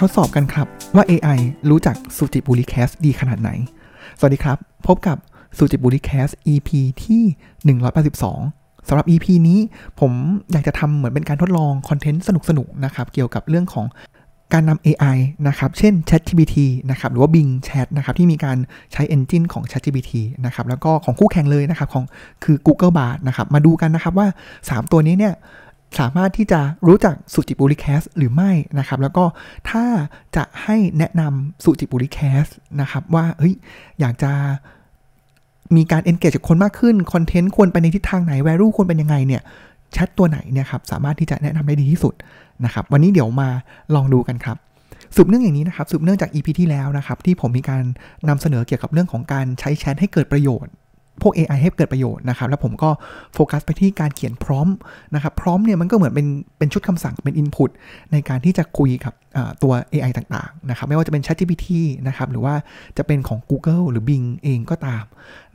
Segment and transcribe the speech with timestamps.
[0.00, 1.38] ทดสอบกันครับว่า AI
[1.70, 3.50] รู้จักสุจิบุริแคสดีขนาดไหน
[4.18, 5.16] สวัสดีครับ พบกับ
[5.56, 6.68] สุจิบุริแคส EP
[7.04, 7.22] ที่
[8.26, 9.58] 182สำหรับ EP นี้
[10.00, 10.12] ผม
[10.52, 13.86] อยากจะทำเหมือนเป็นการทดลองคอนเทนต์สนุกๆนะครับ เกี่ยวกับเรื่องของ
[14.52, 15.16] การนำ AI
[15.48, 16.56] นะครับ เช่น ChatGPT
[16.90, 18.58] นะครับ หรือว่า Bing Chat นะครับ ที่มีการ
[18.92, 20.12] ใช้ Engine ของ ChatGPT
[20.44, 22.04] นะครับ แล้วก็ของคู่แข่งเลยนะครับ ของ
[22.44, 24.26] คือ Google Bard นะครับ มาดูกันนะครับว่า
[24.58, 25.34] 3 ตัวนี้เนี่ย
[25.98, 29.24] สามารถที่จะรู้จักสุจิบุริแคสหรือไม่นะครับ แล้วก็
[29.70, 29.84] ถ้า
[30.36, 32.44] จะให้แนะนำสุจิบุริแคส
[32.80, 33.54] นะครับว่าเฮ้ย
[34.00, 34.32] อยากจะ
[35.76, 39.42] มีการ engage กับคนมากขึ้นคอนเทนต์ควรไปในทิศทางไหน value ควรเป็นยังไงเนี่ย
[39.92, 42.14] แชทตัวไหนเนี่ยครับสามารถที่จะแนะนำได้ดีที่สุด
[42.64, 43.48] นะครับ วันนี้เดี๋ยวมา
[43.94, 44.56] ลองดูกันครับ
[45.16, 47.82] สืบเนื่องอย่างนี้นะครับสืบเนื่องจาก EP ที่แล้วนะครับที่ผมมีการ
[48.28, 50.72] นำเสนอเกี่ยวกับเรื่องของการใช้แชทให้เกิดประโยชน์
[51.22, 52.90] พวก AI ให้เกิดประโยชน์นะครับ แล้วผมก็
[53.34, 54.68] โฟกัสไปที่การเขียนพร้อม
[55.14, 56.26] นะครับ พร้อมเนี่ยมันก็เหมือนเป็น
[56.58, 57.70] เป็นชุดคำสั่งเป็น Input
[58.12, 59.12] ในการที่จะคุยกับ
[59.62, 61.68] ตัว AI ต่างๆนะครับ ไม่ว่าจะเป็น ChatGPT
[62.06, 62.54] นะครับ หรือว่า
[62.98, 65.04] จะเป็นของ Google หรือ Bing เองก็ตาม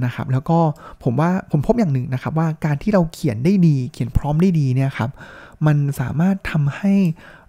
[0.05, 0.59] นะครับ แล้วก็
[1.03, 5.09] ผมว่าผมพบอย่างหนึ่งนะครับว่าการที่เราเขียนได้ดี เขียนพร้อมได้ดีเนี่ยครับ
[5.65, 6.93] มันสามารถทำให้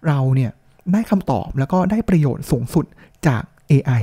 [0.06, 0.50] เราเนี่ย
[0.92, 2.84] ได้คำตอบแล้วก็ได้ประโยชน์สูงสุด
[3.26, 4.02] จาก AI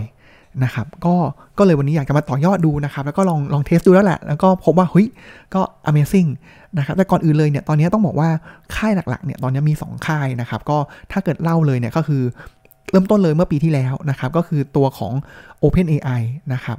[0.64, 1.16] นะครับก็
[1.58, 5.08] ก็เลยวันนี้อยากจะมาต่อยอดดูนะครับแล้วก็ลองลองเทสดูแล้วแหละ แล้วก็พบว่าเฮ้ย
[5.54, 6.30] ก็ amazing
[6.78, 8.30] นะครับแต่ก่อนอื่นเลยเนี่ยตอนนี้ต้องบอกว่า
[8.76, 10.78] ค่ายหลักๆเนี่ยตอนนี้มี 2 ค่ายนะครับก็
[11.12, 12.22] ถ้าเกิดเล่าเลยเนี่ยก็คือ
[12.92, 15.14] เริ่มต้นเลยเมื่อปีที่แล้วนะครับก็คือตัวของ
[15.64, 16.22] OpenAI
[16.54, 16.78] นะครับ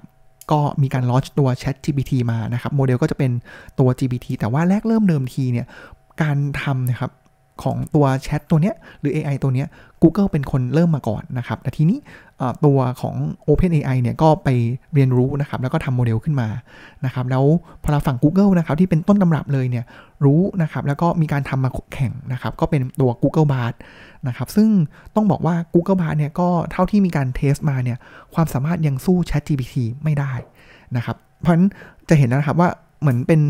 [0.52, 3.30] ก็มีการลอชตัว Chat GPT มานะครับโมเดลก็จะเป็น
[3.78, 5.67] ตัว GPT แต่ว่าแรกเริ่มเดิมทีเนี่ย
[6.22, 7.11] การทำนะครับ
[7.62, 9.69] ของตัวแชทตัวเนี้ยหรือ AI ตัวเนี้ย
[10.02, 11.98] Google เป็นคนเริ่มมาก่อนนะครับแต่ทีนี้
[12.64, 13.14] ตัวของ
[13.46, 14.48] OpenAI เนี่ยก็ไป
[14.94, 16.48] เรียนรู้นะครับแล้วก็ทำโมเดลขึ้นมา
[17.05, 17.44] นะครับแล้ว
[17.83, 19.84] พอเราฝั่ง Google นะครับที่เป็นต้นตำรับเลยเนี่ย
[20.24, 23.74] รู้นะครับแล้วก็มีการทำมาแข่งนะครับก็เป็นตัว Google Bard
[24.29, 24.68] นะครับซึ่ง
[25.14, 27.98] ต้องบอกว่า Google Bard เนี่ยก็เท่าที่มีการเทสมาเนี่ย
[28.34, 29.74] ความสามารถยังสู้ ChatGPT
[30.05, 30.33] ไม่ได้
[30.96, 31.67] นะครับเพราะฉะนั้น
[32.08, 32.68] จะเห็นนะครับว่า
[33.00, 33.40] เหมือนเป็น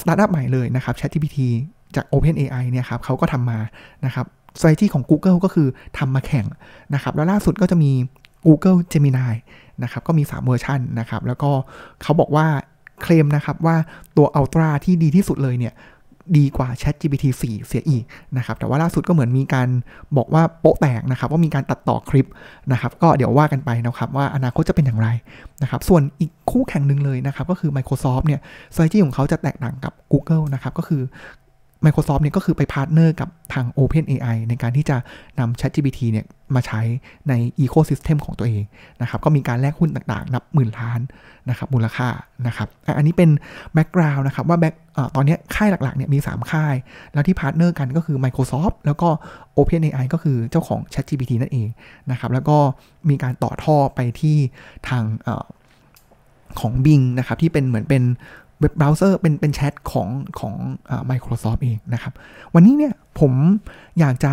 [0.00, 1.38] สตาร์ทอัพใหม่เลยนะครับ ChatGPT
[1.96, 3.58] จาก OpenAI เนี่ยครับเขาก็ทำมา
[4.06, 4.26] นะครับ
[4.58, 5.68] strategy ของ Google ก็คือ
[5.98, 6.46] ทำมาแข่ง
[6.94, 7.92] นะครับ แล้วล่าสุดก็จะมี
[8.46, 9.34] Google Gemini
[9.82, 11.50] นะครับ ก็มี 3 เวอร์ชันนะครับ แล้วก็
[12.02, 12.46] เขาบอกว่า
[13.02, 13.76] เคลมนะครับว่า
[14.16, 15.74] ตัว Ultra ที่ดีที่สุดเลยเนี่ย
[16.38, 18.04] ดีกว่า Chat GPT 4 เสียอีก
[18.36, 19.68] นะครับ แต่ว่าล่าสุดก็เหมือนมีการ
[20.16, 22.26] บอกว่าโป๊ะแตกนะครับ ว่ามีการตัดต่อคลิป
[22.72, 25.08] นะครับ ก็เดี๋ยวว่ากันไปนะครับ ว่าอนาคตจะเป็นอย่างไร
[25.62, 28.40] นะครับ ส่วนอีกคู่แข่งหนึ่งเลยนะครับ ก็คือ Microsoft เนี่ย
[28.72, 31.02] strategy ของเขาจะแตกต่างกับ Google นะครับ ก็คือ
[31.84, 34.96] Microsoft เนี่ยก็คือไป partner กับทาง OpenAI ในการที่จะ
[35.38, 36.80] นำ ChatGPT เนี่ยมาใช้
[37.28, 38.64] ใน Ecosystem ของตัวเอง
[39.02, 41.00] นะครับ ก็มีการแลกหุ้นต่างๆ นับหมื่นล้าน
[41.48, 42.08] นะครับมูลค่า
[42.46, 43.30] นะครับ อันนี้เป็น
[43.74, 44.74] background นะครับว่า back
[45.14, 46.74] ตอนนี้ค่ายหลักๆเนี่ยมี 3 ค่าย
[47.12, 49.08] แล้วที่ partner กันก็คือ Microsoft แล้วก็
[49.56, 51.68] OpenAI ก็คือเจ้าของ ChatGPT นั่นเอง
[52.10, 52.58] นะครับแล้วก็
[53.08, 54.36] มีการต่อท่อไปที่
[54.88, 55.04] ทาง
[56.60, 58.02] ของ Bing นะครับที่เป็นเหมือนเป็น
[58.60, 60.54] web browser เป็นเป็นแชทของของ
[60.90, 62.12] อ Microsoft เองนะครับ
[62.54, 63.32] วันนี้เนี่ยผม
[64.00, 64.32] อยากจะ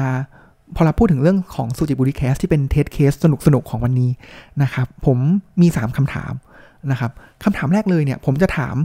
[0.76, 4.12] พอเราพูดถึงเรื่องของ SuJiPuLi Cast ที่เป็น test case สนุกสนุกของวันนี้
[4.64, 5.18] นะครับ ผม
[5.62, 6.34] มี 3คำถาม
[6.92, 7.12] นะครับ
[7.44, 8.76] คำถามแรกเลยเนี่ย ผมจะถาม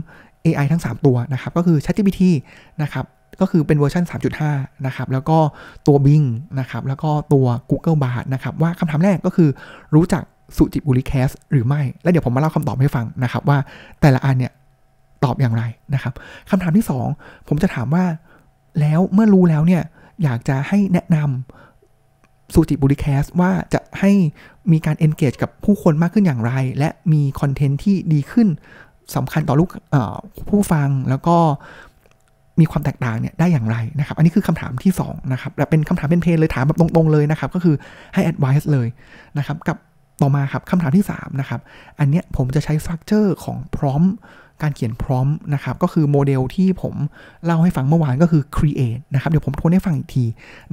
[0.45, 2.21] AI ทั้ง 3 ตัวนะครับ ก็คือ ChatGPT
[2.81, 3.05] นะครับ
[3.41, 4.03] ก็คือเป็นเวอร์ชัน
[4.45, 5.37] 3.5 นะครับ แล้วก็
[5.87, 6.27] ตัว Bing
[6.59, 9.49] นะครับ แล้วก็ตัว Google Bard นะครับ ว่าคำถามแรกก็คือ
[9.95, 10.23] รู้จัก
[10.57, 13.57] สุจิบุริแคสหรือไม่ แล้วเดี๋ยวผมมาเล่าคำตอบให้ฟังนะครับ ว่า
[14.01, 14.51] แต่ละอันเนี่ย
[15.23, 15.63] ตอบอย่างไร
[15.93, 16.13] นะครับ
[16.49, 16.85] คำถามที่
[17.15, 18.05] 2 ผมจะถามว่า
[18.79, 19.83] แล้วเมื่อรู้แล้วเนี่ย
[20.23, 24.11] อยากจะให้แนะนำสูจิบุริแคสว่าจะให้
[24.71, 28.47] มีการ engage กับผู้คนมากขึ้นอย่างไร และมีคอนเทนต์ที่ดีขึ้น
[29.15, 29.69] สำคัญต่อลูก
[30.49, 31.37] ผู้ฟังแล้วก็
[32.59, 37.75] มีความแตกต่างเนี่ยได้อย่างไรนะครับ อันนี้คือคำถามที่2นะครับและเป็นคำถามเป็น plain เลยถามแบบตรงๆเลยนะครับ ก็คือ
[38.13, 38.87] ให้ advice เลย
[39.37, 39.77] นะครับ กับ
[40.21, 41.61] ต่อมาครับคำถามที่3นะครับ
[41.99, 44.01] อันเนี้ยผมจะใช้ structure ของ prompt
[44.63, 46.93] การเขียน prompt นะครับก็คือโมเดลที่ผม
[47.45, 50.25] เล่าให้ฟังเมื่อวานก็คือ create นะครับเดี๋ยวผมทวนให้ฟังอีกที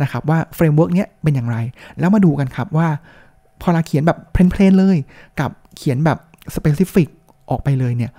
[0.03, 1.57] นะครับว่า framework เนี้ยเป็นอย่างไร
[1.99, 2.89] แล้วมาดูกันครับว่า
[3.61, 4.97] พอเราเขียนแบบ plain ๆเลย
[5.41, 6.19] กับเขียนแบบ
[6.55, 7.09] specific
[7.51, 8.13] ออกไปเลยเนี่ย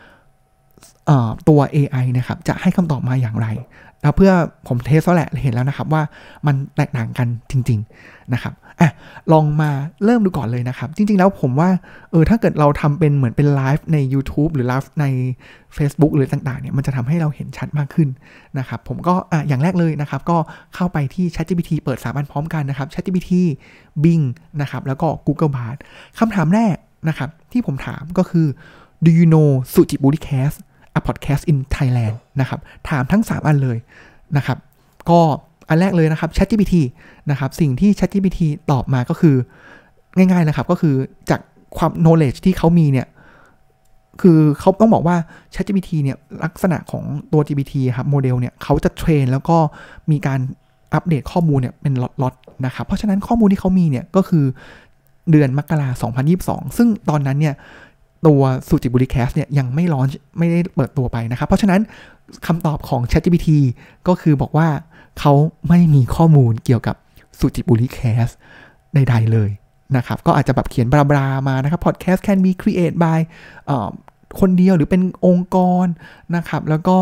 [1.48, 3.48] ตัว AI นะครับจะให้คำตอบมาอย่างไร
[4.02, 4.32] แล้วเพื่อ
[4.68, 6.02] ผมเทสแล้วแหละเห็นแล้วนะครับว่า
[6.48, 8.90] มันแตกต่างกันจริง ๆ นะครับ อะ
[9.34, 9.72] ลองมา
[10.06, 11.70] เริ่มดูก่อนเลยนะครับ จริง ๆ แล้วผมว่า
[12.12, 15.06] เออถ้าเกิดเราทำเป็นเหมือนเป็นไลฟ์ใน YouTube หรือไลฟ์ใน
[15.78, 18.10] Facebook หรือต่างๆเนี่ยมันจะทำให้เราเห็นชัดมากขึ้น
[18.60, 20.38] นะครับ ผมก็อะอย่างแรกเลยนะครับ ก็
[20.76, 23.32] เข้าไปที่ ChatGPT เปิดสามอันพร้อมกันนะครับ ChatGPT
[24.04, 24.26] Bing
[24.62, 25.78] นะครับแล้วก็ Google Bard
[26.20, 26.76] คำถามแรก
[27.10, 28.48] นะครับที่ผมถามก็คือ
[29.06, 30.52] do you know สุจิบุริแคส
[31.00, 33.78] a podcast in Thailand นะครับ ถามทั้ง 3 อันเลย
[34.38, 34.58] นะครับ
[35.10, 35.22] ก็
[35.72, 36.76] อันแรกเลยนะครับ ChatGPT
[37.32, 38.40] นะครับสิ่งที่ ChatGPT
[38.72, 39.36] ตอบมาก็คือ
[40.16, 40.96] ง่ายๆเลยครับก็คือ
[41.30, 41.42] จาก
[41.78, 43.08] ความ knowledge ที่เขามีเนี่ย
[44.22, 45.16] คือเขาต้องบอกว่า
[45.54, 49.58] ChatGPT เนี่ยลักษณะของตัว GPT ครับโมเดลเนี่ยเขาจะเทรนแล้วก็
[50.12, 50.40] มีการ
[50.94, 54.46] อัปเดตข้อมูลเนี่ยเป็นล็อตๆนะครับเพราะฉะนั้นข้อมูลที่เขามีเนี่ยก็คือ
[55.32, 57.56] เดือนมกราคม2022 ซึ่งตอนนั้นเนี่ย
[58.28, 60.08] ตัวสุจิบุริแคสเนี่ยยังไม่ร้อน
[60.38, 61.82] ไม่ได้เปิดตัวไปนะครับ เพราะฉะนั้น
[62.48, 63.50] คำตอบของ ChatGPT
[64.08, 64.68] ก็คือบอกว่า
[65.20, 65.34] เขา
[65.70, 66.96] ไม่มีข้อมูลเกี่ยวกับ
[67.40, 68.28] สุจิบุริแคส
[68.94, 69.50] ใดๆเลย
[69.98, 73.20] นะครับ ก็อาจจะแบบเขียนบลาๆมานะครับ podcast can be created by
[74.40, 75.86] คนเดียวหรือเป็นองค์กร
[76.36, 76.98] นะครับ แล้วก็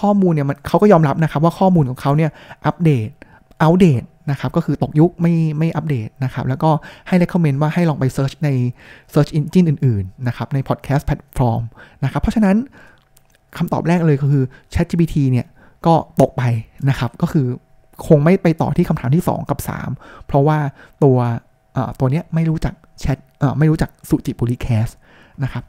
[0.00, 2.30] ข้อมูลเนี่ยมันเขาก็ยอมรับนะครับว่าข้อมูลของเขาเนี่ย
[2.66, 3.08] อัปเดต
[3.62, 6.70] อัปเดต นะครับก็คือตกยุคไม่ไม่อัปเดตนะครับแล้วก็
[7.08, 8.48] ให้ recommend ว่าให้ลองไป search ใน
[9.14, 11.62] search engine อื่นๆนะครับใน podcast platform
[12.04, 12.56] นะครับเพราะฉะนั้น
[13.58, 15.46] คำตอบแรกเลยก็คือ ChatGPT เนี่ย
[15.86, 16.42] ก็ตกไป
[16.88, 17.46] นะครับก็คือ
[18.06, 19.58] คงไม่ไปต่อที่คำถามที่ 2 กับ
[19.94, 20.58] 3 เพราะว่า
[21.02, 21.18] ตัว
[22.00, 23.18] ตัวเนี้ยไม่รู้จักแชท
[23.58, 24.88] ไม่รู้จัก SuJiPuLi Cast
[25.44, 25.64] นะครับ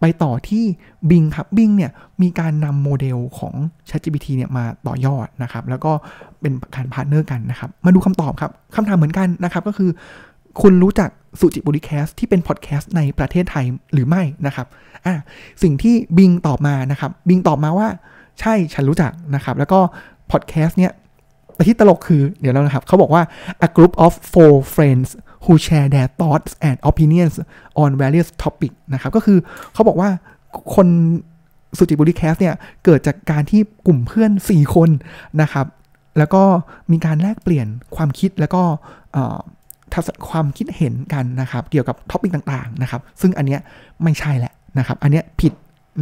[0.00, 0.64] ไปต่อที่
[1.10, 1.90] Bing ครับ Bing เนี่ย
[2.22, 3.54] มีการนำโมเดลของ
[3.88, 5.92] ChatGPT เนี่ยมาต่อยอดนะครับ แล้วก็
[6.40, 9.90] เป็นการ partner กันนะครับ มาดูคำตอบครับคำถามเหมือนกันนะครับก็คือ
[10.62, 11.10] คุณรู้จัก
[11.40, 14.66] SuJiPuLi Cast ที่เป็นพอดแคสต์ในประเทศไทยหรือไม่นะครับ
[15.06, 15.16] อะ
[15.62, 17.88] สิ่งที่ Bing ตอบมานะครับ Bing ตอบมาว่า
[18.40, 19.80] ใช่ฉันรู้จักนะครับ แล้วก็
[20.30, 20.92] พอดแคสต์เนี่ย
[21.54, 23.22] แต่ที่ตลกคือเดี๋ยวเรานะครับเขาบอกว่า
[23.66, 25.08] a group of four friends
[25.44, 27.34] who share their thoughts and opinions
[27.82, 29.38] on various topic นะครับก็คือ
[29.74, 30.08] เขาบอกว่า
[30.74, 30.88] คน
[31.78, 32.54] SuJiPuLi Cast เนี่ย
[32.84, 34.90] เกิดจากการที่กลุ่มเพื่อน 4 คน
[35.42, 35.66] นะครับ
[36.18, 36.42] แล้วก็
[36.92, 37.66] มีการแลกเปลี่ยน
[37.96, 38.62] ความคิดแล้วก็
[40.30, 43.60] ความคิดเห็นกันนะครับ เกี่ยวกับ topic ต่างๆนะครับ ซึ่งอันเนี้ย
[44.02, 45.52] ไม่ใช่แหละนะครับ อันเนี้ยผิด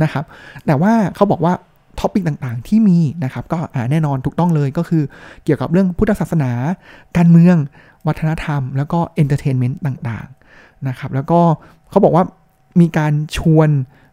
[0.03, 0.25] นะครับ
[0.67, 1.53] แต่ว่าเขาบอกว่า
[2.01, 3.59] topic ต่างๆที่มีนะครับ ก็
[3.91, 5.03] แน่นอนถูกต้องเลยก็คือ
[5.45, 6.51] เกี่ยวกับเรื่องพุทธศาสนา
[7.17, 7.57] การเมือง
[8.07, 11.41] วัฒนธรรม แล้วก็ entertainment ต่างๆนะครับแล้วก็
[11.91, 12.25] เขาบอกว่า
[12.81, 13.69] มีการชวน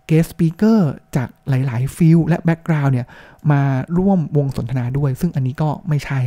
[0.07, 3.07] guest speaker จากหลาย ๆ field และ background เนี่ย
[3.51, 3.61] มา
[3.97, 6.19] ร่วมวงสนทนาด้วย ซึ่งอันนี้ก็ไม่ใช่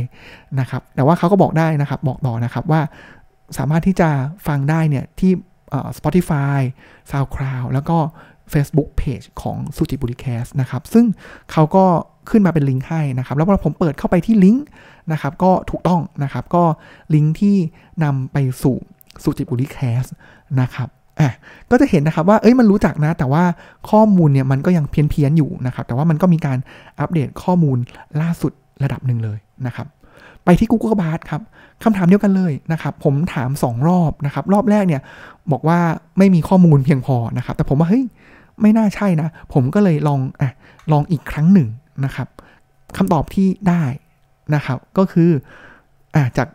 [0.59, 2.81] นะครับ แต่ว่าเขาก็บอกได้นะครับ บอกต่อนะครับว่า
[3.57, 4.09] สามารถที่จะ
[4.47, 5.31] ฟังได้เนี่ย ที่
[5.97, 6.59] Spotify
[7.11, 7.97] SoundCloud แล้วก็
[8.53, 11.05] Facebook Page ของสุจิบุริแคสนะครับ ซึ่ง
[11.51, 11.85] เขาก็
[12.29, 14.65] ขึ้นมาเป็นลิงก์ให้นะครับ แล้วพอผมเปิดเข้าไปที่ลิงก์
[15.11, 16.63] นะครับ ก็ถูกต้องนะครับ ก็
[17.13, 17.55] ลิงก์ที่
[18.03, 18.77] นำไปสู่
[19.23, 20.03] สุจิบุริแคส
[20.61, 21.33] นะครับอะ
[21.71, 23.43] ก็จะเห็นนะครับว่า เอ้ย มันรู้จักนะ แต่ว่า
[23.89, 26.57] ข้อมูลเนี่ยมันก็ยังเพี้ยนเพียนอยู่นะครับ แต่ว่ามันก็มีการ
[26.99, 27.77] อัปเดตข้อมูล
[28.21, 28.51] ล่าสุด
[28.83, 29.37] ระดับหนึ่งเลย
[29.67, 29.87] นะครับ
[30.45, 31.41] ไปที่ Google Bard ครับ
[31.83, 35.01] คำถามเดียวกันเลยนะครับ ผมถาม 2 รอบนะครับ รอบแรกเนี่ย
[35.51, 35.79] บอกว่า
[36.17, 38.03] ไม่มีข้อมูลเพียงพอนะครับ แต่ผมว่าเฮ้ย
[38.61, 40.51] ไม่น่าใช่นะ ผมก็เลยลองอะ
[40.91, 41.67] ลองอีกครั้งหนึ่ง
[42.05, 42.27] นะครับ
[42.97, 43.83] คำตอบที่ได้
[44.55, 45.29] นะครับก็คือ
[46.15, 46.47] อ่าจาก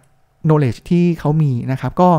[0.47, 2.11] knowledge ที่เขามีนะครับ ก็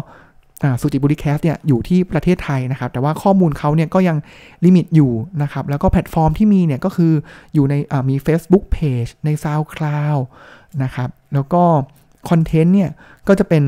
[0.82, 4.18] สุจิปุลิ Cast เนี่ยอยู่ที่ประเทศไทยนะครับ แต่ว่าข้อมูลเขาเนี่ยก็ยัง
[4.66, 5.12] limit อยู่
[5.42, 7.14] นะครับ แล้วก็แพลตฟอร์มที่มีเนี่ยก็คือ
[7.54, 7.74] อยู่ใน
[8.10, 10.22] มี Facebook Page ใน SoundCloud
[10.84, 11.64] นะครับ แล้วก็
[12.30, 12.92] คอนเทนต์เนี่ย
[13.28, 13.64] ก็จะเป็น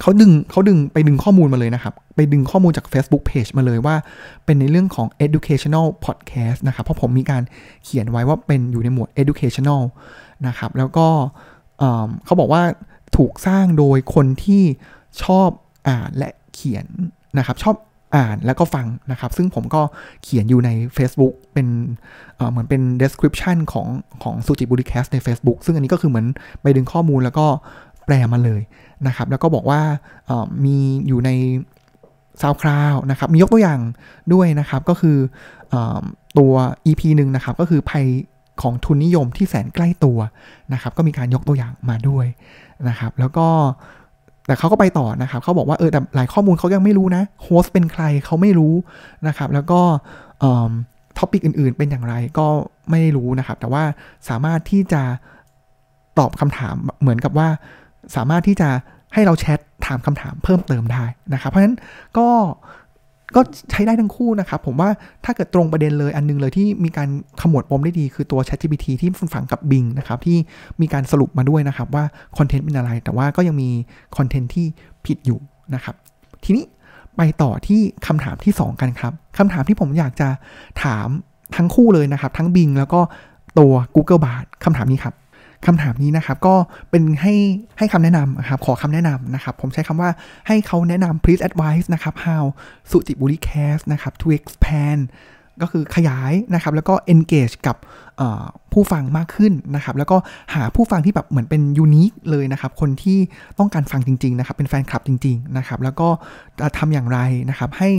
[0.00, 3.96] เขาดึงเขาดึงไปดึงข้อมูลมาเลยนะครับ ไปดึงข้อมูลจาก Facebook Page มาเลยว่า
[4.44, 7.42] เป็นในเรื่องของ educational podcast นะครับ เพราะผมมีการ
[7.84, 9.82] เขียนไว้ว่าเป็นอยู่ในหมวด educational
[10.46, 11.06] นะครับ แล้วก็
[12.24, 12.62] เขาบอกว่า
[13.16, 14.62] ถูกสร้างโดยคนที่
[15.22, 15.48] ชอบ
[15.88, 16.86] อ่านและเขียน
[17.38, 17.76] นะครับ ชอบ
[18.16, 19.82] อ่านแล้วก็ฟังนะครับ ซึ่งผมก็
[20.22, 21.68] เขียนอยู่ใน Facebook เป็น
[22.50, 23.86] เหมือนเป็น description ของ
[24.22, 26.26] ของสุจิบุริแคสใน Facebook ซึ่งอันนี้ก็คือเหมือน
[26.62, 27.46] ไปดึงข้อมูลแล้วก็
[28.06, 28.60] แปลมาเลย
[29.06, 29.80] นะครับ แล้วก็บอกว่า
[30.64, 31.30] มีอยู่ใน
[32.42, 33.80] ซาวคราวนะครับ มียกตัวอย่าง
[34.32, 35.18] ด้วยนะครับ ก็คือ
[35.72, 35.76] อ
[36.38, 36.52] ตัว
[36.86, 38.06] EP หนึ่งนะครับ ก็คือภัย
[38.62, 40.18] ของทุนนิยมที่แสนใกล้ตัว
[40.72, 42.26] นะครับ ก็มีการยกตัวอย่างมาด้วย
[42.88, 43.46] นะครับ แล้วก็
[44.46, 48.74] แต่เขาก็ไปต่อนะครับ เขาบอกว่าเออแต่หลายข้อมูลเขายังไม่รู้นะโฮสเป็นใครเขาไม่รู้
[49.26, 49.80] นะครับ แล้วก็
[51.18, 52.46] topic อื่นๆ เป็นอย่างไรก็
[52.90, 53.82] ไม่รู้นะครับ แต่ว่า
[54.28, 55.02] สามารถที่จะ
[56.18, 57.48] ตอบคำถามเหมือนกับว่า
[58.16, 58.68] สามารถที่จะ
[59.14, 61.76] ให้เราแชทถามคำถามเพิ่มเติมได้นะครับ เพราะฉะนั้น
[62.18, 62.28] ก็
[63.36, 64.90] ก็ใช้ได้ทั้งคู่นะครับ ผมว่า
[65.24, 67.08] ถ้าเกิดตรงประเด็นเลยอันนึงเลยที่มีการ
[67.42, 70.38] ขมวดปมได้ดีคือตัว ChatGPT ที่ฝังกับ Bing นะครับ ที่
[70.80, 72.04] มีการสรุปมาด้วยนะครับว่า
[72.38, 73.70] คอนเทนต์เป็นอะไร แต่ว่าก็ยังมี
[74.16, 74.66] คอนเทนต์ที่
[75.06, 75.38] ผิดอยู่
[75.74, 75.94] นะครับ
[76.44, 76.64] ทีนี้
[77.16, 80.28] ไปต่อที่คำถามที่ 2 กันครับคำถามที่ผมอยากจะ
[80.82, 81.08] ถาม
[81.56, 83.00] ทั้งคู่เลยนะครับ ทั้ง Bing แล้วก็
[83.58, 85.14] ตัว Google Bard คำถามนี้ครับ
[85.66, 86.54] คำถามนี้นะครับก็
[86.90, 87.34] เป็นให้
[87.78, 90.10] ให้คำแนะนำนะครับขอคำแนะนำนะครับ ผมใช้คำว่า
[90.46, 92.44] ให้เขาแนะนำ please advise นะครับ how
[92.90, 95.02] สุจิบุริ cast นะครับ to expand
[95.62, 97.76] ก็คือขยายนะครับแล้วก็ engage กับ
[98.72, 100.16] ผู้ฟังมากขึ้นนะครับแล้วก็
[100.54, 103.18] หาผู้ฟังที่แบบเหมือนเป็นยูนิคเลยนะครับคนที่
[103.58, 106.08] ต้องการฟังจริงๆนะครับเป็นแฟนคลับจริงๆนะครับแล้วก็
[106.78, 107.18] ทำอย่างไร
[107.50, 107.90] นะครับให้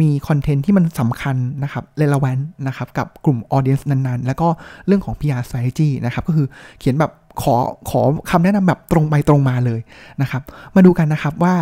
[0.00, 4.48] มีคอนเทนต์ที่มันสำคัญนะครับ relevant นะครับกับกลุ่ม audience นั้นๆ แล้วก็
[4.86, 6.46] เรื่องของ PR strategy นะครับก็คือ
[6.78, 7.56] เขียนแบบขอ
[7.90, 9.80] ขอคำแนะนำแบบตรงไปตรงมาเลย
[10.22, 10.42] นะครับ
[10.74, 11.54] มาดูกันนะครับว่า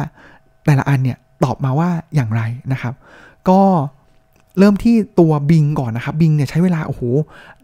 [0.66, 2.42] แต่ละอันเนี่ยตอบมาว่าอย่างไร
[2.72, 2.94] นะครับ
[3.48, 3.60] ก็
[4.58, 7.02] เริ่มที่ตัวบิงก่อนนะครับบิงเนี่ยใช้เวลาโอ้โห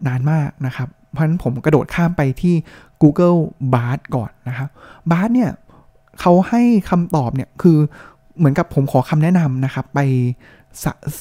[0.07, 2.55] นานมากนะครับ เพราะฉะนั้นผมกระโดดข้ามไปที่
[3.01, 3.39] Google
[3.73, 4.69] Bard ก่อนนะครับ
[5.11, 5.51] Bard เนี่ย
[6.19, 7.77] เขาให้คำตอบเนี่ยคือ
[8.37, 9.99] เหมือนกับผมขอคำแนะนำนะครับไป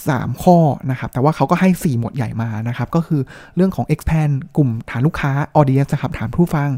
[0.09, 0.57] สามข้อ
[0.91, 3.21] นะครับ แต่ว่าเขาก็ให้ 4 หมวดใหญ่มานะครับ ก็คือ
[3.57, 6.71] เรื่องของ expand กลุ่มฐานลูกค้า audience นะครับฐานผู้ฟัง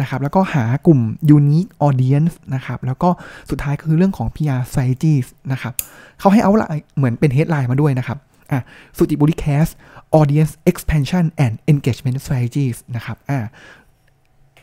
[0.00, 1.00] นะครับ แล้วก็หากลุ่ม
[1.36, 3.08] unique audience นะครับ แล้วก็
[3.50, 5.72] สุดท้ายคือเรื่องของ PR strategies นะครับ
[6.20, 8.18] เขาให้เอาละเหมือนเป็น headline มาด้วยนะครับ
[8.50, 8.60] อะ
[8.96, 9.66] สุจิปุลิ Cast
[10.18, 13.40] audience expansion and engagement strategies นะครับอ่า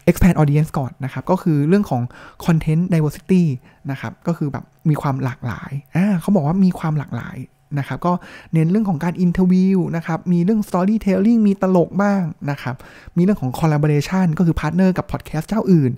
[0.10, 2.02] expand audience ก่อนนะครับ ก็คือเรื่องของ
[2.46, 3.44] content diversity
[3.92, 7.38] นะครับ ก็คือแบบมีความหลากหลายอ่าเขาบอกว่ามีความหลากหลาย
[7.80, 8.14] นะครับ ก็
[8.54, 12.76] เน้นเรื่องของการ interview นะครับ มีเรื่อง storytelling มีตลกบ้างนะครับ
[13.18, 15.92] มีเรื่องของ collaboration ก็คือพาร์ทเนอร์กับพอดแคสต์เจ้าอื่น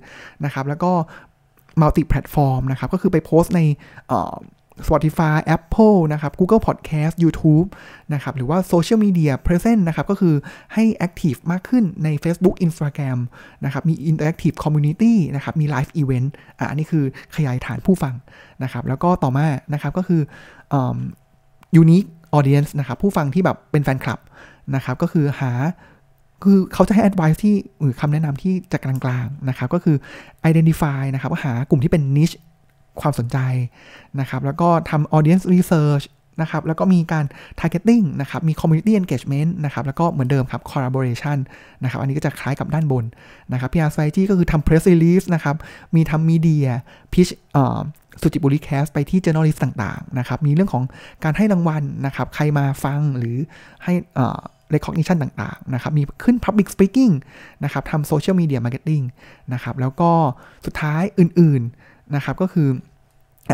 [0.46, 0.92] นะครับ แล้วก็
[1.82, 3.62] multi platform นะครับ ก็คือไปโพสต์ใน
[4.86, 7.68] Spotify Apple นะครับ Google Podcast YouTube
[8.14, 10.36] นะครับ หรือว่า Social Media Present นะครับ ก็คือ
[10.74, 13.20] ให้ Active มากขึ้นใน Facebook Instagram
[13.66, 16.28] นะครับ มี Interactive Community นะครับ มี Live Event
[16.60, 17.06] อะอันนี้คือ
[17.36, 18.16] ขยายฐานผู้ฟัง
[18.64, 20.22] นะครับ แล้วก็ต่อมานะครับก็คือ
[21.82, 24.20] Unique Audience นะครับ ผู้ฟังที่แบบเป็นแฟนคลับ
[24.76, 25.54] นะครับ ก็คือหา
[26.44, 29.98] คือเขาจะให้ advice ที่หรือคำแนะนำที่จะกลางๆ นะครับ ก็คือ
[30.50, 32.36] identify นะครับหากลุ่มที่เป็น niche
[33.02, 33.38] ความสนใจ
[34.20, 36.06] นะครับ แล้วก็ทำ audience research
[36.42, 37.26] นะครับ แล้วก็มีการ
[37.60, 41.38] targeting นะครับ มี community engagement นะครับ แล้วก็เหมือนเดิมครับ collaboration
[41.84, 43.06] นะครับ อันนี้ก็จะคล้ายกับด้านบน
[43.52, 45.56] นะครับ PR strategy ก็คือทำ press release นะครับ
[45.96, 46.68] มีทำ media
[47.14, 47.32] pitch
[48.22, 50.84] สุจิบุรีแคสไปที่ journalist ต่างๆ นะครับ มีเรื่องของ
[51.24, 53.38] การให้รางวัลนะครับ ใครมาฟังหรือ
[53.84, 53.94] ให้
[54.76, 57.14] recognition ต่างๆ นะครับ มีขึ้น public speaking
[57.64, 59.04] นะครับ ทำ social media marketing
[59.54, 60.12] นะครับ แล้วก็
[60.66, 62.70] สุดท้ายอื่นๆ นะครับก็คือ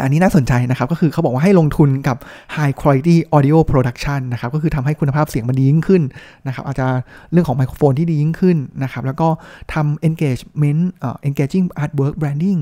[0.04, 2.18] อันนี้น่าสนใจนะครับ ก็คือเขาบอกว่าให้ลงทุนกับ
[2.56, 6.04] high quality audio production นะครับ ก็คือทำให้คุณภาพเสียงมันดียิ่งขึ้น
[6.48, 6.88] นะครับ อาจจะ
[7.32, 9.28] เรื่องของไมโครโฟนที่ดียิ่งขึ้นนะครับ แล้วก็
[9.74, 12.60] ทำ engagement uh, engaging artwork branding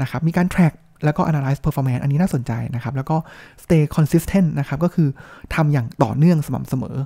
[0.00, 0.74] นะครับ มีการ track
[1.04, 3.16] แล้วก็ analyze performance อันนี้น่าสนใจนะครับ แล้วก็
[3.64, 5.08] stay consistent นะครับ ก็คือ
[5.54, 6.96] ทำอย่างต่อเนื่องสม่ำเสมอ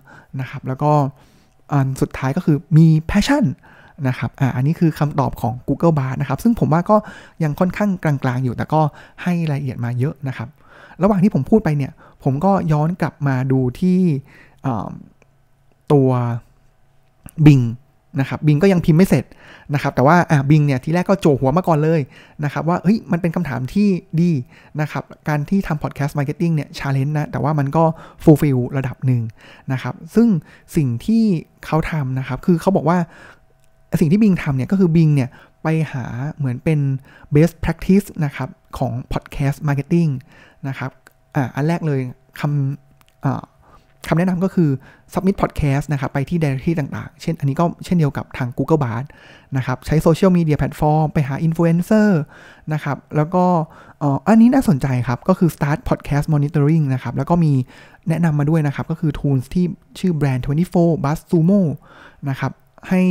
[0.40, 0.92] นะครับ แล้วก็
[1.73, 3.45] อันสุดท้ายก็คือมี passion
[4.09, 6.97] นะครับอ่าอันนี้คือคำตอบของ Google Bard นะครับซึ่งผมว่าก็
[7.43, 8.81] ยังค่อนข้างกลางๆ อยู่แต่ก็
[9.23, 10.49] ให้รายละเอียดมาเยอะนะครับ
[11.02, 11.93] ระหว่างที่ผมพูดไปเนี่ย
[12.25, 14.00] ผมก็ย้อนกลับมาดูที่
[15.93, 16.11] ตัว
[17.47, 17.64] Bing
[18.21, 19.25] นะครับบิงก็ยังพิมพ์ไม่เสร็จ
[19.75, 22.00] นะครับแต่ว่าอ่าบิงเนี่ยทีแรกก็โจหัวมาก่อนเลย
[22.45, 23.88] นะครับว่าเฮ้ยมันเป็นคำถามที่
[24.21, 24.33] ดี
[24.81, 27.85] นะครับการที่ทำ podcast marketing เนี่ย challenge นะแต่ว่ามันก็
[28.23, 29.23] fulfill ระดับหนึ่ง
[29.73, 30.28] นะครับซึ่ง
[30.76, 31.25] สิ่งที่
[31.67, 32.99] เขาทำนะครับคือเขาบอกว่า
[34.00, 35.28] สิ่งที่ Bing ทำเนี่ยก็คือ Bing เนี่ย
[35.62, 36.04] ไปหา
[36.38, 36.80] เหมือนเป็น
[37.35, 40.11] best practice นะครับของ podcast marketing
[40.68, 40.90] นะครับ
[41.37, 42.00] อ่าอันแรกเลย
[42.40, 42.52] คำ
[44.09, 44.71] คำแนะนำก็คือ
[45.12, 49.04] submit podcast นะครับไปที่ directory ต่างๆ เช่นอันนี้ก็เช่นเดียวกับทาง Google Bard
[49.57, 52.09] นะครับใช้โซเชียลมีเดียแพลตฟอร์มไปหา influencer
[52.73, 53.45] นะครับแล้วก็
[54.28, 57.52] อันนี้น่าสนใจครับก็คือ start podcast monitoring นะครับแล้วก็มี
[58.09, 59.66] แนะนำมาด้วยนะครับก็คือ tools ที่
[59.99, 60.42] ชื่อ Brand24
[60.75, 61.61] BuzzSumo
[62.28, 62.52] นะครับ
[62.88, 63.02] ให้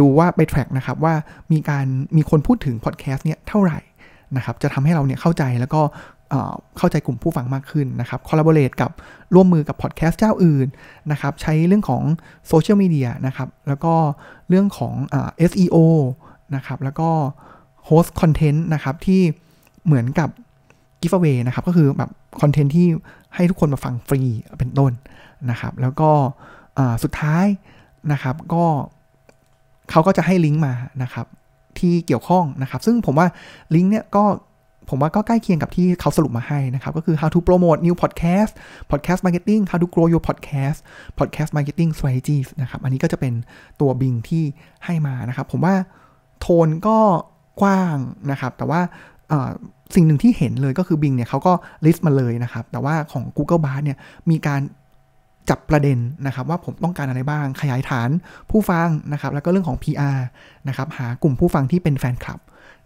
[0.00, 1.14] ดูว่าไป track นะครับว่า
[1.52, 1.86] มีการ
[2.16, 3.78] มีคนพูดถึงพอดแคสต์เนี่ยเท่าไหร่
[4.36, 5.82] นะครับจะทำให้เราเนี่ยเข้าใจแล้วก็
[6.78, 8.90] เข้าใจกลุ่มผู้ฟังมากขึ้นนะครับ collaborate กับ
[9.34, 10.66] ร่วมมือกับพอดแคสต์เจ้าอื่น
[11.10, 12.02] นะครับใช้เรื่องของ
[12.48, 13.94] โซเชียลมีเดียนะครับแล้วก็
[14.48, 15.16] เรื่องของอ
[15.50, 15.76] SEO
[16.56, 17.10] นะครับแล้วก็
[17.86, 19.20] host content นะครับที่
[19.84, 20.28] เหมือนกับ
[21.00, 22.10] giveaway นะครับก็คือแบบ
[22.40, 22.88] คอนเทนต์ที่
[23.34, 24.22] ให้ทุกคนมาฟังฟรี
[24.58, 24.92] เป็นต้น
[25.50, 26.10] นะครับแล้วก็
[27.02, 27.46] สุดท้าย
[28.12, 28.64] นะครับก็
[29.90, 31.26] เขาก็จะให้ลิงก์มานะครับ
[31.78, 33.26] ที่เกี่ยวข้องนะครับ ซึ่งผมว่า
[33.74, 34.24] ลิงก์เนี่ยก็
[34.90, 38.52] ผมว่าก็ใกล้เคียงกับที่เขาสรุปมาให้นะครับ ก็คือ how to promote new podcast
[38.90, 40.78] podcast marketing how to grow your podcast
[41.18, 43.34] podcast marketing strategies นะครับ อันนี้ก็จะเป็น
[43.80, 44.44] ตัวบิงที่
[44.84, 45.74] ให้มานะครับ ผมว่า
[46.40, 46.98] โทนก็
[47.60, 47.96] กว้าง
[48.30, 48.80] นะครับ แต่ว่า
[49.94, 51.52] สิ่งหนึ่งที่เห็นเลยก็คือบิงเนี่ยเขาก็
[51.86, 53.98] ลิสต์มาเลยนะครับ แต่ว่าของ Google Bard เนี่ย
[54.30, 54.60] มีการ
[55.50, 58.10] จับประเด็นนะครับว่าผมต้องการอะไรบ้าง ขยายฐาน
[58.50, 60.18] ผู้ฟังนะครับแล้วก็เรื่องของ PR
[60.68, 62.40] นะครับหากลุ่มผู้ฟังที่เป็นแฟนคลับ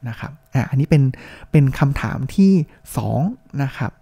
[0.08, 1.02] นะครับอ่าอันนี้เป็น
[1.52, 2.52] เป็นคำถามที่
[3.06, 3.92] 2นะครับ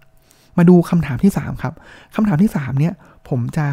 [0.57, 1.73] มาดูคำถามที่ 3 ครับ
[2.15, 2.93] คำถามที่ 3 เนี่ย
[3.29, 3.67] ผมจะ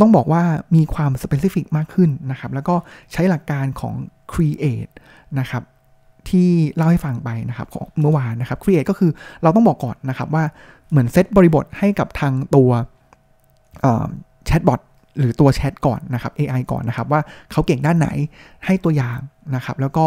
[0.00, 0.42] ต้องบอกว่า
[0.74, 2.74] มีความ specific มากขึ้นนะครับแล้วก็
[3.12, 3.94] ใช้หลักการของ
[4.32, 4.92] create
[5.38, 5.62] นะครับ
[6.28, 9.10] ที่เล่าให้ฟังไปนะครับของเมื่อวานนะครับ create ก็คือ
[9.42, 10.44] เราต้องบอกก่อนนะครับว่า
[10.90, 12.70] เหมือนเซตบริบทให้กับทางตัว
[14.46, 14.80] แชทบอท
[15.18, 17.20] หรือตัวแชทก่อนนะครับ AI ก่อนนะครับ ว่า
[17.52, 18.08] เขาเก่งด้านไหน
[18.66, 19.18] ให้ตัวอย่าง
[19.56, 20.04] นะครับ แล้วก็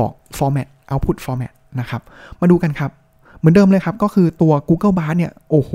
[0.00, 2.02] บอก format output format นะครับ
[2.40, 2.90] มาดูกันครับ
[3.38, 5.72] เหมือนเดิมเลยครับ ก็คือตัว Google Bard เนี่ย โอ้โห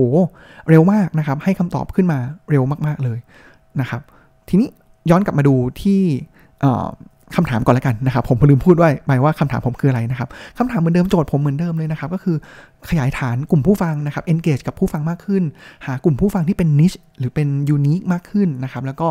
[0.70, 2.20] เร็วมากนะครับ ให้คำตอบขึ้นมา
[2.52, 3.20] เร็วมาก ๆ เลย
[3.82, 4.02] นะครับ
[4.50, 4.70] ทีนี้
[5.10, 6.02] ย้อนกลับมาดูที่
[7.36, 12.38] คำถามก่อนแล้วกันนะครับ ผมลืมพูดไว้ไปว่าคำถามผมคืออะไรนะครับคำถามเหมือนเดิมโจทย์ผมเหมือนเดิมเลยนะครับ ก็คือ
[12.90, 15.44] ขยายฐานกลุ่มผู้ฟังนะครับ engage กับผู้ฟังมากขึ้น
[15.86, 19.08] หากลุ่มผู้ฟังที่เป็น niche หรือเป็น unique มากขึ้นนะครับ แล้วก็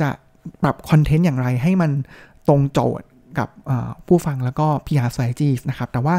[0.00, 0.08] จะ
[0.62, 1.90] ปรับคอนเทนต์อย่างไรให้มัน
[2.48, 3.06] ตรงโจทย์
[3.38, 3.48] กับ
[4.06, 6.16] ผู้ฟังแล้วก็ PR strategies นะครับ แต่ว่า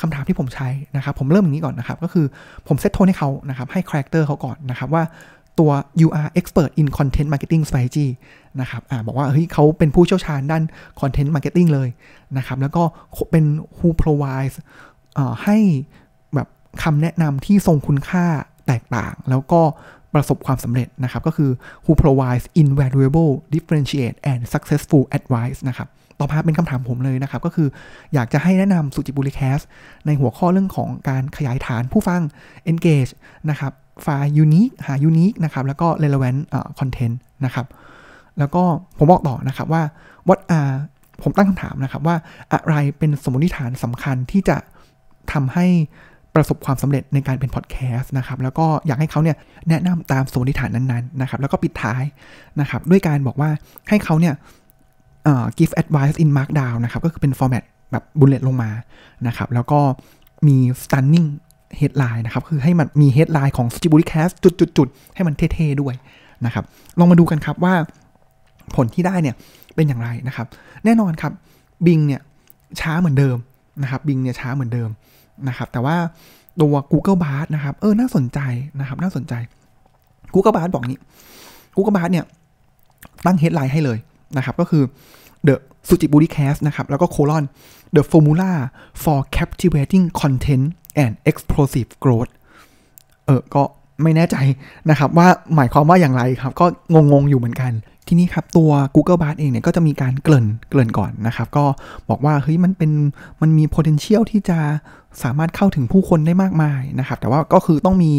[0.00, 2.26] คำถามที่ผมใช้นะครับ ผมเริ่มอย่างนี้ก่อนนะครับ ก็คือ
[2.68, 5.02] ผม set tone ให้เขานะครับ ให้คาแรคเตอร์เขาก่อนนะครับว่า
[5.58, 5.70] ตัว
[6.00, 8.08] you are expert in content marketing strategy
[8.60, 10.62] นะครับอ่าบอกว่าเฮ้ยเขาเป็นผู้เชี่ยวชาญด้าน
[11.00, 11.88] content marketing เลย
[12.36, 12.82] นะครับ แล้วก็
[13.30, 13.44] เป็น
[13.76, 14.56] who provides
[15.44, 15.58] ให้
[16.34, 16.48] แบบ
[16.82, 18.26] คำแนะนำที่ทรงคุณค่า
[18.66, 19.62] แตกต่าง แล้วก็
[20.14, 21.50] ประสบความสำเร็จนะครับ ก็คือ
[21.84, 27.68] who provides invaluable differentiate and successful advice นะครับต่อมาเป็นคำถามผมเลยนะครับ ก็คือ
[28.14, 29.60] อยากจะให้แนะนำสุจิบุริแคส
[30.06, 32.22] ในหัวข้อเรื่องของการขยายฐานผู้ฟัง
[32.70, 33.12] engage
[33.50, 33.72] นะครับ
[34.02, 36.40] ไฟล์ unique หา unique นะครับ แล้วก็ relevant
[36.78, 37.66] content นะครับ
[38.38, 38.62] แล้วก็
[38.98, 39.82] ผมบอกต่อนะครับว่า
[40.28, 40.74] what are
[41.22, 42.16] ผมตั้งคำถามนะครับว่า
[42.52, 44.56] อะไรเป็นสมมติฐานสำคัญที่จะ
[45.32, 45.66] ทำให้
[46.34, 49.36] ประสบความสำเร็จในการเป็นพอดแคสต์นะครับ แล้วก็อยากให้เขาเนี่ย
[49.68, 52.02] แนะนำตามสมมติฐานนั้นๆนะครับ แล้วก็ปิดท้าย
[52.60, 53.50] นะครับ ด้วยการบอกว่า
[53.88, 54.34] ให้เขาเนี่ย
[55.58, 58.70] give advice in markdown นะครับ ก็คือเป็น format แบบ bullet ลงมา
[59.26, 59.80] นะครับ แล้วก็
[60.48, 61.28] มี stunning
[61.78, 64.28] headline นะครับ คือให้มันมี headline ของสุจิปุลิ Cast
[64.76, 65.94] จุดๆให้มันเท่ๆด้วย
[66.46, 66.64] นะครับ
[66.98, 67.74] ลองมาดูกันครับว่า
[68.76, 69.34] ผลที่ได้เนี่ย
[69.74, 70.46] เป็นอย่างไรนะครับ
[70.84, 71.32] แน่นอนครับ
[71.86, 72.20] บิงเนี่ย
[72.80, 73.36] ช้าเหมือนเดิม
[73.82, 74.90] นะครับบิงเนี่ยช้าเหมือนเดิม
[75.48, 75.96] นะครับ แต่ว่า
[76.60, 78.40] ตัว Google Bard นะครับ เออ น่าสนใจ
[78.80, 79.34] นะครับ น่าสนใจ
[80.34, 80.98] Google Bard บอกนี้
[81.76, 82.24] Google Bard เนี่ย
[83.26, 83.98] ตั้งเฮดไลน์ให้เลย
[84.36, 84.82] นะครับ ก็คือ
[85.46, 85.54] The
[85.88, 87.44] สุจิบุริแคสนะครับ แล้วก็โคลอน
[87.94, 88.50] The formula
[89.02, 90.64] for captivating content
[91.02, 92.32] and explosive growth
[93.26, 93.62] เออ ก็
[94.02, 94.36] ไม่แน่ใจ
[94.90, 96.66] นะครับ ว่าหมายความว่าอย่างไรครับ ก็
[97.12, 97.72] งงๆอยู่เหมือนกัน
[98.06, 101.64] ทีนี้ครับ ตัว Google Bard เองเนี่ย ก็จะมีการเกริ่นเกริ่นก่อนนะครับ ก็
[102.08, 102.90] บอกว่า เฮ้ย มันเป็น
[103.40, 104.58] มันมี potential ที่จะ
[105.22, 108.12] สามารถเข้าถึงผู้คนได้มากมายนะครับ แต่ว่าก็คือต้องมี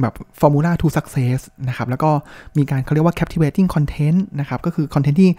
[0.00, 1.38] แบบ formula to success
[1.68, 2.10] นะครับ แล้วก็
[2.58, 5.30] มีการเขาเรียกว่า captivating content นะครับ ก็คือ content ที่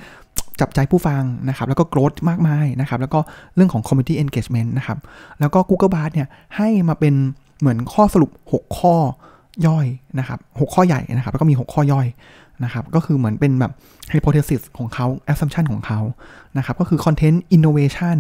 [0.62, 3.20] จับใจผู้ฟังนะครับแล้วก็ growth มากมายนะครับแล้วก็
[3.56, 4.98] เรื่องของ community engagement นะครับ
[5.40, 7.14] แล้วก็ Google Bard เนี่ยให้มาเป็น
[7.60, 8.96] เหมือนข้อสรุป 6 ข้อ
[9.68, 9.88] ย่อย
[10.20, 12.08] นะครับ6ข้อใหญ่นะครับแล้วก็มี 6 ข้อย่อย
[12.64, 13.72] นะครับก็คือเหมือนเป็นแบบ
[14.14, 16.00] hypothesis ของเขา assumption ของเขา
[16.58, 18.18] นะครับก็คือ content innovation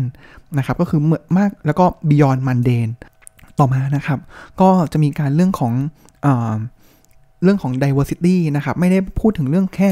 [0.58, 1.02] นะครับก็คือ
[1.38, 2.92] มากแล้วก็ beyond mundane
[3.60, 4.20] ต่อมานะครับ
[4.62, 5.74] ก็จะมีการเรื่องของ
[7.46, 9.90] เรื่องของ diversity นะครับไม่ได้พูดถึงเรื่องแค่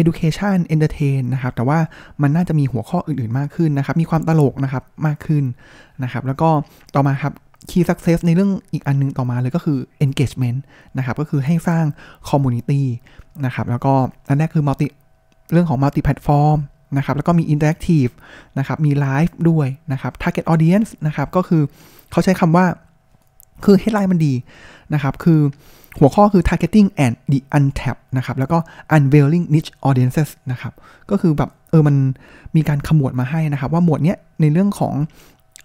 [0.00, 1.78] education entertain นะครับแต่ว่า
[2.22, 5.44] มันน่าจะมีหัวข้ออื่นๆมากขึ้นนะครับมีความตลกนะครับมากขึ้น
[6.02, 6.48] นะครับแล้วก็
[6.94, 7.32] ต่อมาครับ
[7.70, 10.58] key success ในเรื่องอีกอันนึงต่อมาเลยก็คือ engagement
[10.98, 11.84] นะครับก็คือให้สร้าง
[12.28, 12.82] community
[13.44, 13.94] นะครับแล้วก็
[14.28, 14.86] อันแรกคือ multi
[15.52, 16.58] เรื่องของ multi platform
[16.96, 18.12] นะครับแล้วก็มี interactive
[18.58, 21.62] นะครับมี live ด้วยนะครับ target audience นะครับก็คือ
[22.10, 22.66] เขาใช้คำว่า
[23.64, 24.34] คือ headline มันดี
[24.94, 25.40] นะครับ คือ
[26.00, 28.58] หัวข้อคือ targeting and the untapped นะครับ แล้วก็
[28.96, 30.72] unveiling niche audiences นะครับ
[31.10, 31.96] ก็คือแบบเออมัน
[32.56, 34.94] มีการขมวดมาให้นะครับ ว่าหมวดเนี้ยในเรื่องของ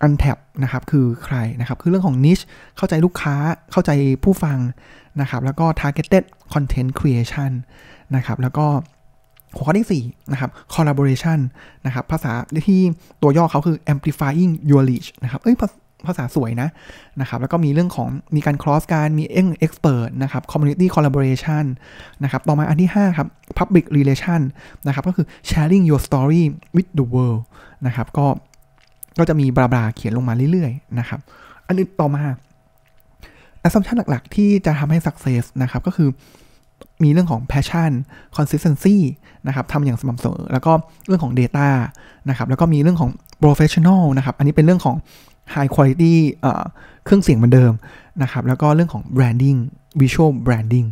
[0.06, 2.44] untapped นะครับคือใครนะครับ คือเรื่องของ niche
[2.78, 3.36] เข้าใจลูกค้า
[3.72, 3.91] เข้าใจ
[4.24, 4.58] ผู้ฟัง
[5.22, 7.52] นะครับ แล้วก็ targeted content creation
[8.15, 8.65] นะครับ แล้วก็
[9.56, 11.39] หัวข้อที่4นะครับ collaboration
[11.86, 12.32] นะครับ ภาษา
[12.67, 12.82] ที่
[13.22, 15.56] ตัวย่อเขาคือ amplifying your reach นะครับ เอ้ย
[16.08, 16.70] ภาษาสวยนะ
[17.22, 21.66] นะครับแล้วก็มีเรื่องของมีการ cross การมีเอ็ง expert นะครับ community collaboration
[22.24, 23.28] นะครับต่อมาอันที่ 5 ครับ
[23.60, 24.42] public relation
[24.88, 26.44] นะครับก็คือ sharing your story
[26.76, 27.42] with the world
[27.86, 28.28] นะครับก็
[29.20, 31.20] ก็จะมีบลาบลาเขียนลงมาเรื่อยๆนะครับ
[31.68, 32.24] อันนี้ต่อมา
[33.66, 36.10] assumption หลักๆ ที่จะทำให้ success นะครับก็คือ
[37.04, 37.92] มีเรื่องของ passion
[38.38, 38.98] consistency
[39.48, 40.72] นะครับทำอย่างสม่ำเสมอ แล้วก็
[41.08, 41.68] เรื่องของ data
[42.30, 43.12] นะครับ แล้วก็มีเรื่องของ
[43.44, 44.96] professional นะครับ อันนี้เป็นเรื่องของ
[45.56, 46.16] high quality
[47.06, 47.74] เครื่องเสียงเหมือนเดิม
[48.24, 49.60] นะครับ แล้วก็เรื่องของ branding
[50.02, 50.88] visual branding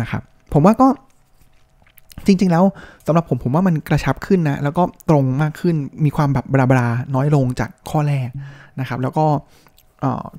[0.00, 0.88] นะครับ ผมว่าก็
[2.26, 2.64] จริง ๆ แล้ว
[3.06, 8.28] สำหรับผมผมว่ามันกระชับขึ้นนะ แล้วก็ตรงมากขึ้นมีความแบบบลาบลาน้อยลงจากข้อแรก
[8.80, 9.26] นะครับ แล้วก็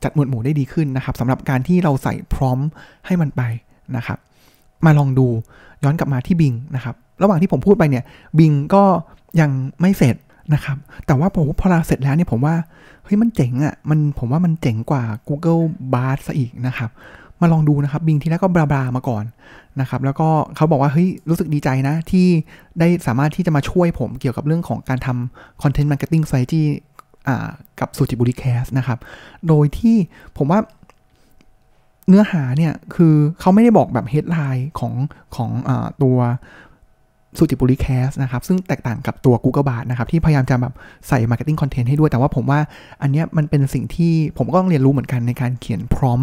[0.03, 2.59] จัดหมวดหมู่ได้ดีขึ้นนะครับสำหรับการที่เราใส่พร้อม
[3.05, 3.41] ให้มันไป
[3.97, 4.17] นะครับ
[4.85, 5.27] มาลองดู
[5.83, 8.03] ย้อนกลับมาที่บิงนะครับ ระหว่างที่ผมพูดไปเนี่ย
[8.39, 8.83] Bing ก็
[9.41, 9.51] ยัง
[9.81, 10.15] ไม่เสร็จ
[10.53, 12.55] นะครับ แต่ว่าผมพอเราเสร็จแล้วเนี่ยผมว่า
[13.03, 16.89] เฮ้ยมันเจ๋งอะ่ะมันผมว่ามันเจ๋งกว่า Google Bard ซะอีกนะครับ
[17.41, 19.23] มาลองดูนะครับ Bing ทีแรกก็ blah blah มาก่อน
[19.81, 22.27] นะครับ แล้วก็เขาบอกว่าเฮ้ยรู้สึกดีใจนะ ที่
[22.79, 26.63] ได้สามารถที่จะมาช่วยผมเกี่ยวกับเรื่องของการทำ Content Marketing Strategy
[27.79, 28.99] กับสุจิปุลิ Cast นะครับ
[29.47, 29.95] โดยที่
[30.37, 30.59] ผมว่า
[32.09, 34.93] เนื้อหาเนี่ย คือเขาไม่ได้บอกแบบ headline ของ
[35.35, 35.71] ของอ
[36.03, 36.17] ตัว
[37.39, 40.73] สุจิบุรีแคสนะครับ ซึ่งแตกต่างกับตัว Google b a r นะครับ ที่พยายามจะแบบ
[41.07, 42.59] ใส่ Marketing Content ให้ด้วย แต่ว่าผมว่า
[43.01, 46.19] อันนี้มันเป็นสิ่งที่ผมก็ต้องเรียนรู้เหมือนกันในการเขียนพร้อม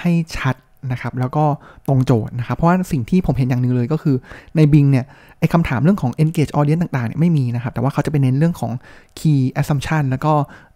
[0.00, 0.56] ให้ชัด
[0.92, 1.44] นะครับแล้วก็
[1.86, 4.16] ตรงโจทย์นะครับ เพราะว่าสิ่งที่ผมเห็นอย่างหนึ่งเลยก็คือ
[4.56, 5.04] ใน Bing เนี่ย
[5.38, 8.72] ไอ้คำถามเรื่องของ engage audience ต่างๆเนี่ยไม่มีนะครับ แต่ว่าเขาจะไปเน้นเรื่องของ
[9.18, 10.32] key assumption แล้วก็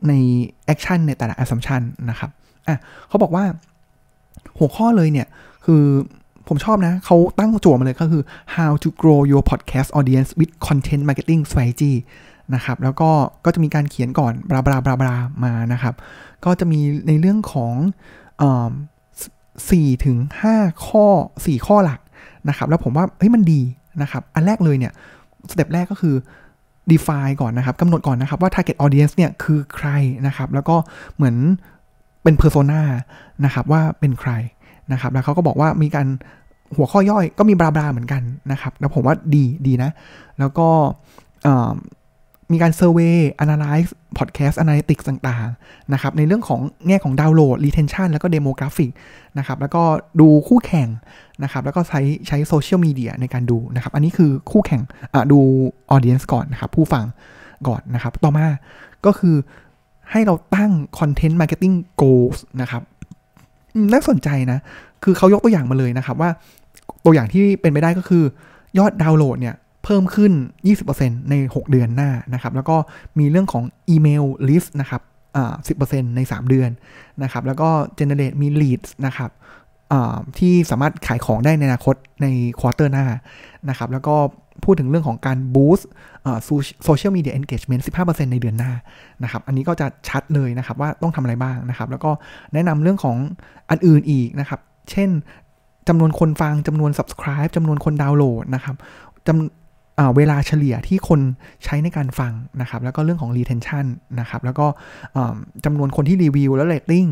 [0.09, 0.13] ใน
[0.73, 2.31] action ในแต่ละ assumption นะครับ
[2.67, 3.45] อะเขาบอกว่า
[4.59, 5.27] หัวข้อเลยเนี่ย
[5.65, 5.83] คือ
[6.49, 8.23] ผมชอบนะ เขาตั้งโจทย์มาเลยก็คือ
[8.57, 11.95] how to grow your podcast audience with content marketing strategy
[12.55, 13.11] นะครับ แล้วก็
[13.45, 15.95] ก็จะมีการเขียนก่อนบลาบลาบลาบลามานะครับ
[16.45, 17.75] ก็จะมีในเรื่องของ
[19.71, 20.57] สี่ถึงห้า
[20.87, 21.07] ข้อ
[21.47, 22.01] สี่ข้อหลัก
[22.49, 23.61] นะครับ แล้วผมว่าเฮ้ยมันดี
[24.03, 24.93] นะครับ อันแรกเลยเนี่ย
[25.51, 26.15] สเต็ปแรกก็คือ
[26.93, 29.89] define ก่อนนะครับกำหนดก่อนนะครับว่า target audience เนี่ยคือใคร
[30.27, 30.77] นะครับ แล้วก็
[31.17, 31.37] เหมือน
[32.23, 32.81] เป็น persona
[33.45, 34.33] นะครับว่าเป็นใคร
[34.93, 36.07] นะครับ แล้วเขาก็บอกว่ามีการ
[36.77, 38.23] หัวข้อย่อยก็มี blah blah เหมือนกัน
[38.53, 39.91] นะครับ แล้วผมว่าดีดีนะ
[40.39, 40.69] แล้วก็
[42.53, 48.91] มีการ survey analyze podcast analytic ต่างๆ นะครับ ในเรื่องของแง่ของ download retention แล้วก็ demographic
[49.39, 49.83] นะครับ แล้วก็
[50.21, 50.89] ดูคู่แข่ง
[51.43, 54.83] นะครับ แล้วก็ใช้ใช้โซเชียลมีเดียในการดูนะครับ อันนี้คือคู่แข่ง
[55.33, 55.39] ดู
[55.91, 57.05] audience ก่อนนะครับ ผู้ฟัง
[57.69, 58.47] ก่อนนะครับ ต่อมา
[59.07, 59.37] ก็คือ
[60.11, 62.83] ให้เราตั้ง Content Marketing Goals นะครับ
[63.93, 64.59] น่าสนใจนะ
[65.05, 66.31] คือเขายกตัวอย่างมาเลยนะครับว่า
[67.05, 68.25] ตัวอย่างที่เป็นไปได้ก็คือ
[68.79, 70.33] ยอดดาวน์โหลดเนี่ยเพิ่มขึ้น
[70.81, 72.77] 20%ใน 6 เดือนหน้านะครับ แล้วก็
[73.19, 75.03] มีเรื่องของ email list นะครับ
[75.37, 75.55] อ่า
[75.87, 76.71] 10%ใน 3 เดือน
[77.23, 79.31] นะครับ แล้วก็ generate มี leads นะครับ
[80.39, 82.27] ที่สามารถขายของได้ในอนาคตใน
[82.61, 83.05] quarter หน้า
[83.69, 84.17] นะครับ แล้วก็
[84.65, 88.73] พูดถึงเรื่องของการ boost social media engagement 15%ในเดือนหน้า
[89.23, 92.11] นะครับ อันนี้ก็จะชัดเลยนะครับว่าต้องทำอะไรบ้างนะครับ แล้วก็
[92.55, 93.17] แนะนำเรื่องของ
[93.71, 95.11] อันอื่นอีกนะครับ เช่น
[95.89, 98.77] จำนวนคนฟังจำนวน subscribe จำนวนคนดาวน์โหลดนะครับ
[99.29, 101.21] จำเวลาเฉลี่ยที่คน
[101.65, 103.87] ใช้ในการฟังนะครับ แล้วก็เรื่องของ retention
[104.21, 104.67] นะครับ แล้วก็
[105.65, 107.09] จำนวนคนที่รีวิวแล้ว rating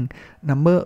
[0.51, 0.79] number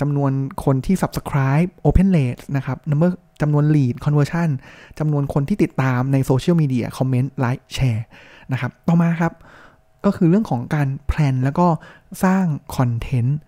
[0.00, 0.32] จำนวน
[0.64, 4.50] คนที่ subscribe open rate นะครับ number จำนวน lead conversion
[4.98, 8.06] จำนวนคนที่ติดตามในโซเชียลมีเดียคอมเมนต์ไลค์แชร์
[8.52, 9.32] นะครับ ต่อมาครับ
[10.04, 11.66] ก็คือเรื่องของการ plan แล้วก็
[12.24, 12.44] สร้าง
[12.76, 13.38] คอนเทนต์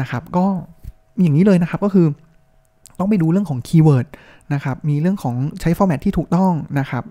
[0.00, 0.46] นะครับ ก็
[1.20, 2.06] อย่างนี้เลยนะครับก็คือ
[2.98, 4.06] ต้องไปดูเรื่องของ keyword
[4.54, 7.04] นะครับ มีเรื่องของใช้ format ที่ถูกต้องนะครับ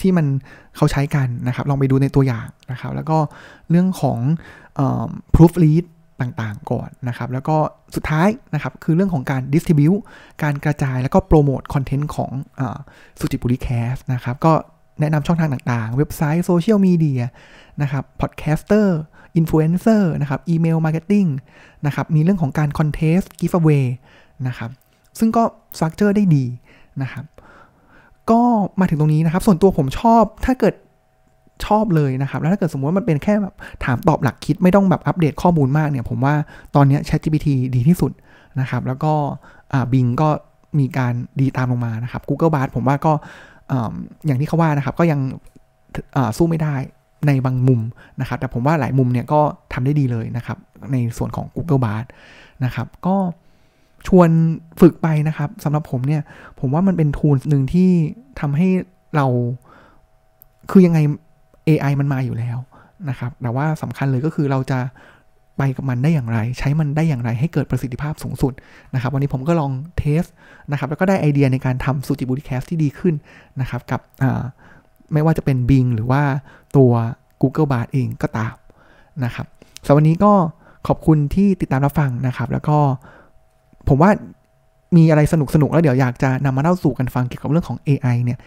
[0.00, 0.26] ที่มัน
[0.76, 3.18] เขาใช้กันนะครับ ลองไปดูในตัวอย่างนะครับ แล้วก็
[3.70, 4.18] เรื่องของ
[5.34, 5.84] proof read
[6.20, 7.56] ต่างๆก่อนนะครับ แล้วก็
[7.96, 10.00] สุดท้ายนะครับ คือเรื่องของการ distribute
[10.42, 12.30] การกระจายแล้วก็โปรโมทคอนเทนต์ของ
[13.18, 14.52] SuJiPuLi Cast นะครับ ก็
[15.00, 17.22] แนะนำช่องทางต่างๆ เว็บไซต์โซเชียลมีเดีย
[17.82, 21.26] นะครับ podcaster influencer นะครับ email marketing
[21.86, 23.94] นะครับ มีเรื่องของการ contest giveaway
[24.46, 24.70] นะครับ
[25.18, 25.42] ซึ่งก็
[25.76, 26.44] structure ได้ดี
[27.02, 27.24] นะครับ
[28.30, 28.42] ก็
[28.80, 30.74] มาถึงตรงนี้นะครับ ส่วนตัวผมชอบถ้าเกิด
[31.66, 36.34] ชอบเลยนะครับ แล้วถ้าเกิดสมมติว่ามันเป็นแค่แบบถามตอบหลักคิดไม่ต้องแบบอัปเดตข้อมูลมากเนี่ย ผมว่า
[36.74, 38.12] ตอนนี้ ChatGPT ดีที่สุด
[38.60, 39.12] นะครับ แล้วก็
[39.92, 40.28] บิงก็
[40.78, 43.12] มีการดีตามลงมานะครับ Google Bard ผมว่าก็
[44.26, 45.20] อย่างที่เขาว่านะครับ ก็ยัง
[46.36, 46.74] สู้ไม่ได้
[47.26, 47.80] ในบางมุม
[48.20, 49.40] นะครับ แต่ผมว่าหลายมุมเนี่ยก็
[49.72, 50.58] ทำได้ดีเลยนะครับ
[50.92, 52.04] ในส่วนของ Google Bard
[52.64, 53.16] นะครับ ก็
[54.08, 54.28] ชวน
[54.80, 56.22] ฝึกไปนะครับสำหรับผมเนี่ย
[56.60, 57.90] ผมว่ามันเป็นทูลหนึ่งที่
[58.40, 58.68] ทำให้
[59.16, 59.26] เรา
[60.70, 60.98] คือยังไง
[61.68, 62.58] AI มันมาอยู่แล้ว
[63.08, 64.80] นะครับ แต่ว่าสำคัญเลยก็คือเราจะ
[65.58, 68.52] ไปกับมันได้อย่างไร ใช้มันได้อย่างไรให้เกิดประสิทธิภาพสูงสุด
[68.94, 70.22] นะครับ วันนี้ผมก็ลองเทส
[70.70, 73.14] นะครับ แล้วก็ได้ไอเดียในการทำสูจิบูติแคสที่ดีขึ้น
[73.60, 74.00] นะครับ กับ
[75.12, 76.22] ไม่ว่าจะเป็น Bing หรือว่า
[76.76, 76.92] ตัว
[77.42, 78.54] Google Bard เองก็ตาม
[79.24, 79.46] นะครับ
[79.86, 80.32] สำหรับวันนี้ก็
[80.88, 82.78] ขอบคุณที่ติดตามรับฟังนะครับ แล้วก็
[83.88, 84.10] ผมว่า
[84.96, 88.38] มีอะไรสนุกสนุกแล้วเดี๋ยวอยากจะนำมาเล่าสู่กันฟังเกี่ยวกับเรื่องของ AI เนี่ย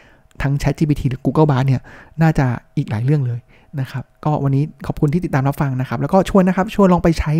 [0.41, 1.81] ทั้ง ChatGPT หรือ Google Bard เนี่ย
[2.21, 2.45] น่าจะ
[2.77, 3.39] อีกหลายเรื่องเลย
[3.79, 7.33] นะครับก็วันนี้ขอบคุณที่ติดตามรับฟังนะครับ แล้วก็ชวนนะครับชวนลองไปใช้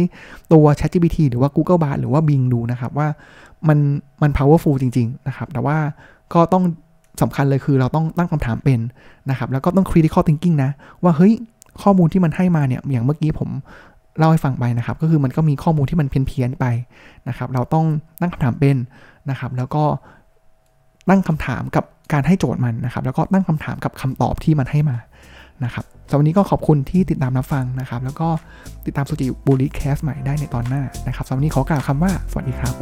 [0.54, 3.08] ตัว ChatGPT หรือว่า Google Bard หรือว่า Bing ดูนะครับว่า
[3.68, 3.78] มัน
[4.22, 5.78] มัน powerful จริง ๆ นะครับ แต่ว่า
[6.34, 6.64] ก็ต้อง
[7.22, 8.80] สำคัญเลยคือเราต้องตั้งคำถามเป็น
[9.30, 10.72] นะครับ แล้วก็ต้อง critical thinking นะ
[11.04, 11.34] ว่าเฮ้ย
[11.82, 13.50] ข้อมูลที่มันให้มาเนี่ย อย่างเมื่อกี้ผม
[14.18, 16.66] เล่าให้ฟังไปนะครับ ก็คือมันก็มีข้อมูลที่มันเพี้ยนๆไป
[17.28, 17.86] นะครับ เราต้อง
[18.22, 18.78] ตั้งคำถามเป็น
[19.30, 19.84] นะครับ แล้วก็
[21.10, 24.98] ตั้งคำถามกับ การให้โจทย์มันนะครับ แล้วก็ตั้งคำถามกับคำตอบที่มันให้มา
[25.63, 28.28] นะครับสำหรับวันนี้ก็ขอบคุณที่ติดตามรับฟังนะครับ แล้วก็
[28.86, 32.74] ติดตามสุจิบุริแคสใหม่ได้ในตอนหน้านะครับสำหรับวันนี้ขอกล่าวคำว่าสวัสดีครับ